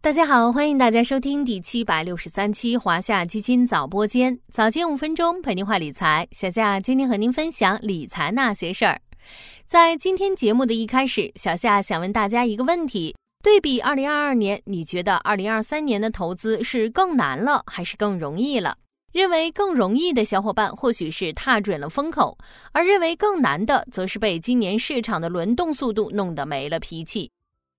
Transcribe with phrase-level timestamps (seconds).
[0.00, 6.26] 大家好，欢迎大家收听第七百六十三期华夏基金早播间，早间五分钟陪您话理财。
[6.32, 8.98] 小夏今天和您分享理财那些事儿。
[9.66, 18.76] 在今天节目的一开始，小夏想问大家一个问题：对比二零二二年，你觉得二零二三年的投资是更难了，还是更容易了？
[19.12, 22.36] 认为更容易的小伙伴，或许是踏准了风口；
[22.72, 27.30] 而认为更难的，则是被今年市场的轮动速度弄得没了脾气。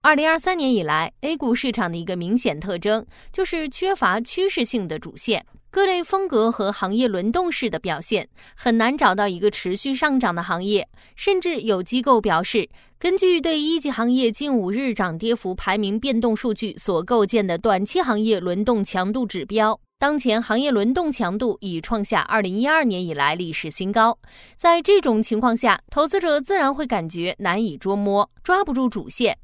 [0.02, 8.25] 二零二三年以来，A 股市场的一个明显特征就是缺乏趋势性的主线，各类风格和行业轮动式的表现，
[8.56, 10.87] 很难找到一个持续上涨的行业。
[11.18, 24.17] 甚至有机构表示，根据对一级行业近五日涨跌幅排名变动数据所构建的短期行业轮动强度指标，当前行业轮动强度已创下二零一二年以来历史新高。
[24.55, 29.37] 在这种情况下，投资者自然会感觉难以捉摸，抓不住主线。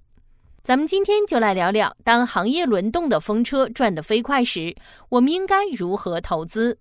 [0.64, 4.74] 咱们今天就来聊聊，当行业轮动的风车转得飞快时，
[5.10, 6.80] 我们应该如何投资？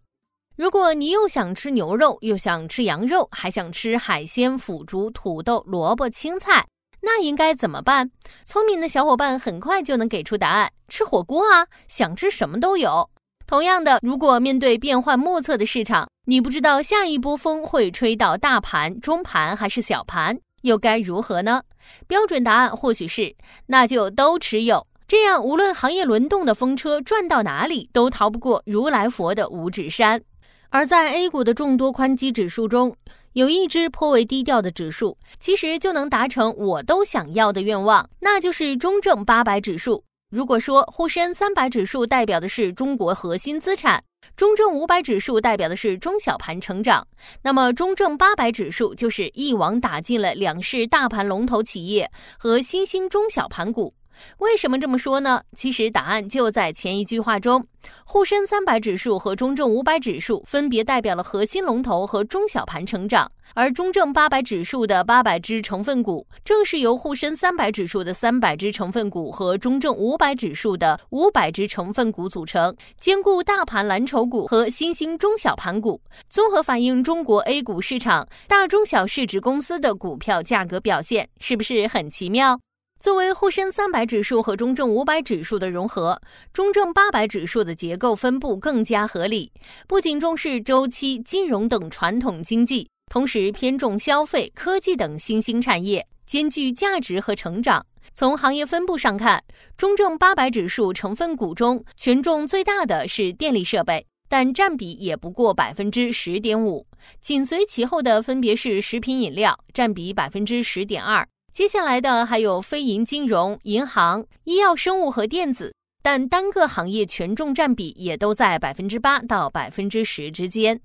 [0.56, 6.69] 如果你又想吃牛肉，又想吃羊肉，还想吃海鲜、腐竹、土豆、萝卜、青菜，
[7.00, 8.12] 那应该怎么办？
[8.44, 11.66] 聪明的小伙伴很快就能给出答案：吃火锅啊！
[11.88, 13.11] 想吃什么都有。
[13.47, 20.39] 同样的，如果面对变幻莫测的市场，你不知道下一波风会吹到大盘、中盘还是小盘。
[20.62, 21.61] 又该如何呢？
[22.06, 23.34] 标准答案或许是，
[23.67, 24.83] 那就都持有。
[25.06, 30.22] 这样，无论行业轮动的风车转到哪里，都逃不过如来佛的五指山。
[30.70, 32.97] 而在 A 股的众多宽基指数中，
[33.34, 40.03] 有一只颇为低调的指数，其实就能达成我都想要的愿望，那就是中证八百指数。
[40.35, 44.03] 如果说沪深三百指数代表的是中国核心资产，
[44.35, 47.07] 中证五百指数代表的是中小盘成长，
[47.41, 53.95] 那么中证八百指数就是一网打尽了两市大盘龙头企业和新兴中小盘股。
[54.39, 55.43] 为什么这么说呢？
[55.57, 57.67] 其实答案就在前一句话中。
[58.07, 76.00] 沪深三百指数和中证五百指数分别代表了核心龙头和中小盘成长，而中证八百指数的八百只成分股，正是由沪深三百指数的三百只成分股和中证五百指数的五百只成分股组成，兼顾大盘蓝筹股和新兴中小盘股，
[76.31, 82.59] 综合反映中国 A 股市场大中小市值公司的股票价格表现，是不是很奇妙？
[83.05, 86.19] 作为沪深三百指数和中证五百指数的融合，
[86.55, 89.53] 中证八百指数的结构分布更加合理，
[89.87, 97.84] 不仅重视周期、金融等传统经济，同时偏重消费、科技等新兴产业，兼具价值和成长。
[98.15, 99.43] 从行业分布上看，
[99.76, 106.87] 中证八百指数成分股中权重最大的是电力设备，但占比也不过百分之十点五，
[107.21, 111.26] 紧随其后的分别是食品饮料，占比百分之十点二。
[111.54, 115.72] 接下来的还有非银金融、银行、医药、生物和电子，
[116.03, 120.81] 但单个行业权重占比也都在百分之八到百分之十之间。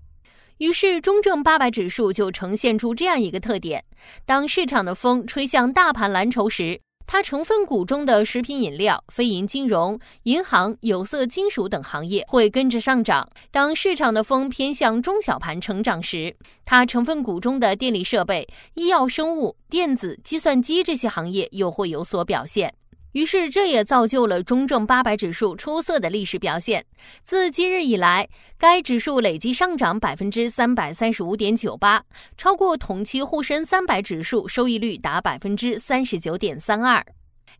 [0.59, 3.83] 于是，中证八百指数就呈现出这样一个特点：
[4.27, 6.79] 当市场的风吹向大盘蓝筹时。
[7.11, 13.27] 它成分股中的食品饮料、非银金融、银行、有色金属等行业会跟着上涨。
[13.49, 16.31] 当市场的风偏向中小盘成长时，
[16.63, 22.71] 它成分股中的电力设备、医药生物、电子、计算机这些行业又会有所表现。
[23.13, 26.85] 于是，这也造就了中证八百指数出色的历史表现。
[27.23, 32.03] 自今日以来，该指数累计上涨百分之三百三十五点九八，
[32.37, 37.03] 超过同期沪深三百指数，收益率达百分之三十九点三二。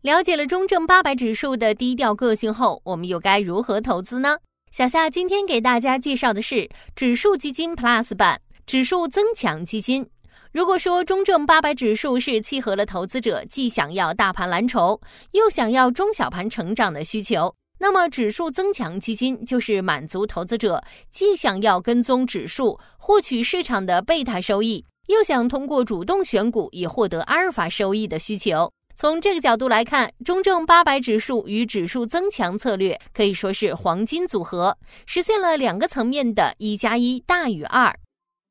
[0.02, 4.38] 了解了中证八百指数的低调个性后，我们又该如何投资呢？
[4.70, 10.08] 小夏今天给大家介绍的是指数基金 Plus 版指数增强基金。
[10.52, 15.00] 如果说中证八百指数是契合了投资者既想要大盘蓝筹，
[15.30, 28.72] 又想要中小盘成长的需求，那么指数增强基金就是满足投资者既想要跟踪指数获取市场的贝塔收益，又想通过主动选股以获得阿尔法收益的需求。
[28.96, 34.76] 从这个角度来看，中证八百指数与指数增强策略可以说是黄金组合，
[35.06, 37.96] 实现了两个层面的一加一大于二。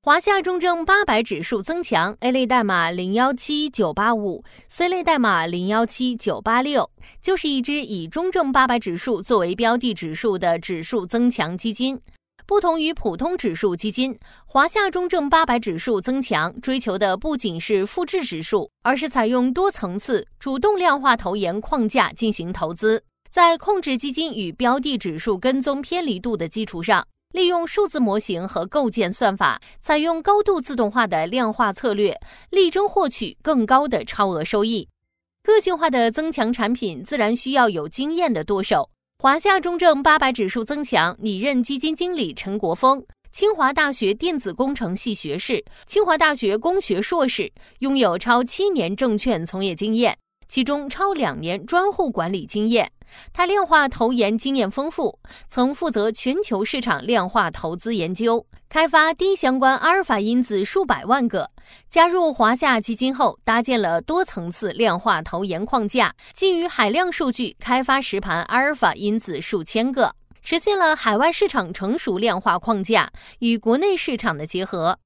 [0.10, 6.90] 华夏中证八百指数增强，A 类代码零幺七九八五，C 类代码零幺七九八六，
[7.22, 12.02] 就是一支以中证八百指数作为标的指数的指数增强基金。
[12.48, 14.18] 不同于普通指数基金，
[14.48, 27.06] 华夏中证八百指数增强追求的不仅是复制指数，而是采用多层次、主动量化投研框架进行投资，在控制基金与标的指数跟踪偏离度的基础上。
[27.32, 34.88] 利用数字模型和构建算法，采用高度自动化的量化策略，力争获取更高的超额收益。
[35.44, 38.90] 个性化的增强产品自然需要有经验的舵手。
[39.20, 50.18] 华夏中证八百指数增强拟任基金经理陈国峰，清华大学电子工程系学士，清华大学工学硕士，拥有超七年证券从业经验，
[50.48, 52.92] 其中超两年专户管理经验。
[53.32, 61.50] 他量化投研经验丰富，曾负责全球市场量化投资研究，开发低相关阿尔法因子数百万个。
[61.90, 73.10] 加入华夏基金后，搭建了多层次量化投研框架，基于海量数据开发实盘阿尔法因子数千个，实现了海外市场成熟量化框架
[73.40, 74.98] 与国内市场的结合。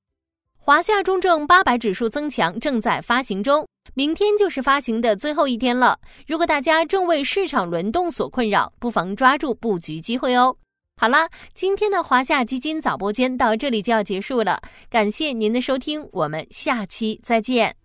[0.66, 3.68] 华夏中证八百指数增强正在发行中。
[3.96, 6.00] 明天就是发行的最后一天了。
[6.26, 10.56] 如果大家正为市场轮动所困扰，不妨抓住布局机会哦。
[10.96, 17.76] 好啦，今天的华夏基金早播间到这里就要结束了，感谢您的收听，我们下期再见。